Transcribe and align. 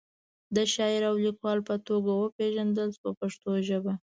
د 0.55 0.57
شاعر 0.73 1.01
او 1.09 1.15
لیکوال 1.25 1.59
په 1.67 1.75
توګه 1.87 2.11
وپیژندل 2.13 2.89
شو 2.95 2.99
په 3.03 3.11
پښتو 3.19 3.49
ژبه. 3.67 3.93